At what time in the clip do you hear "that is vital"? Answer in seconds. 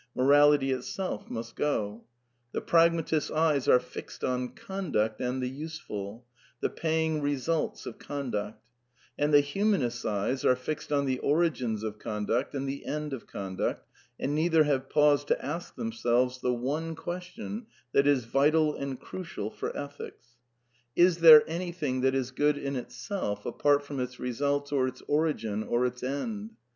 17.93-18.75